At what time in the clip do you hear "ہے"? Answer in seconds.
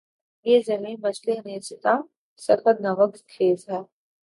3.69-3.79